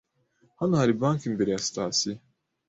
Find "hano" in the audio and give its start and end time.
0.59-0.73